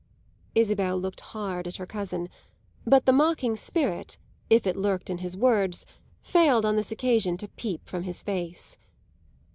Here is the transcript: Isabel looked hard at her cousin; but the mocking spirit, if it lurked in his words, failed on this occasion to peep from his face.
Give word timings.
Isabel 0.55 0.97
looked 0.97 1.19
hard 1.21 1.67
at 1.67 1.75
her 1.75 1.85
cousin; 1.85 2.27
but 2.87 3.05
the 3.05 3.13
mocking 3.13 3.55
spirit, 3.55 4.17
if 4.49 4.65
it 4.65 4.75
lurked 4.75 5.11
in 5.11 5.19
his 5.19 5.37
words, 5.37 5.85
failed 6.23 6.65
on 6.65 6.75
this 6.75 6.91
occasion 6.91 7.37
to 7.37 7.47
peep 7.49 7.87
from 7.87 8.01
his 8.01 8.23
face. 8.23 8.79